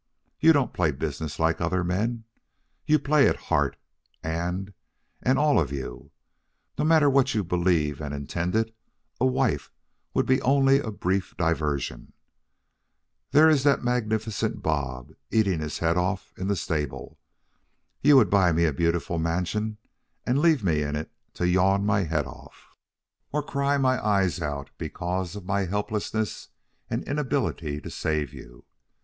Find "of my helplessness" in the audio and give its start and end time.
25.35-26.47